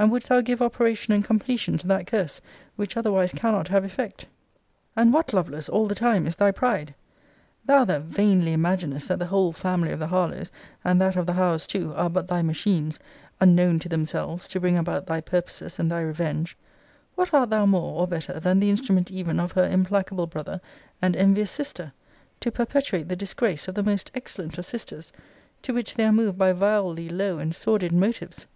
and 0.00 0.10
wouldst 0.10 0.28
thou 0.28 0.40
give 0.40 0.60
operation 0.60 1.14
and 1.14 1.24
completion 1.24 1.78
to 1.78 1.86
that 1.86 2.04
curse, 2.04 2.40
which 2.74 2.96
otherwise 2.96 3.30
cannot 3.32 3.68
have 3.68 3.84
effect? 3.84 4.26
And 4.96 5.12
what, 5.12 5.32
Lovelace, 5.32 5.68
all 5.68 5.86
the 5.86 5.94
time 5.94 6.26
is 6.26 6.34
thy 6.34 6.50
pride? 6.50 6.92
Thou 7.66 7.84
that 7.84 8.02
vainly 8.02 8.52
imaginest 8.52 9.06
that 9.06 9.20
the 9.20 9.26
whole 9.26 9.52
family 9.52 9.92
of 9.92 10.00
the 10.00 10.08
Harlowes, 10.08 10.50
and 10.82 11.00
that 11.00 11.14
of 11.14 11.24
the 11.24 11.34
Howes 11.34 11.68
too, 11.68 11.94
are 11.94 12.10
but 12.10 12.26
thy 12.26 12.42
machines, 12.42 12.98
unknown 13.40 13.78
to 13.78 13.88
themselves, 13.88 14.48
to 14.48 14.58
bring 14.58 14.76
about 14.76 15.06
thy 15.06 15.20
purposes, 15.20 15.78
and 15.78 15.88
thy 15.88 16.00
revenge, 16.00 16.56
what 17.14 17.32
art 17.32 17.50
thou 17.50 17.64
more, 17.64 18.00
or 18.00 18.08
better, 18.08 18.40
than 18.40 18.58
the 18.58 18.70
instrument 18.70 19.08
even 19.12 19.38
of 19.38 19.52
her 19.52 19.68
implacable 19.68 20.26
brother, 20.26 20.60
and 21.00 21.14
envious 21.14 21.48
sister, 21.52 21.92
to 22.40 22.50
perpetuate 22.50 23.06
the 23.08 23.14
disgrace 23.14 23.68
of 23.68 23.76
the 23.76 23.84
most 23.84 24.10
excellent 24.16 24.58
of 24.58 24.66
sisters, 24.66 25.12
to 25.62 25.72
which 25.72 25.94
they 25.94 26.02
are 26.04 26.10
moved 26.10 26.36
by 26.36 26.52
vilely 26.52 27.08
low 27.08 27.38
and 27.38 27.54
sordid 27.54 27.92
motives? 27.92 28.48